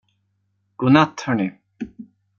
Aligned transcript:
God 0.77 0.91
natt, 0.91 1.21
hörni. 1.21 1.47